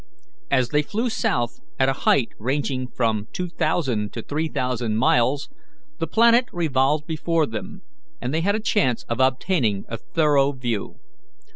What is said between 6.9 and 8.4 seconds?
before them, and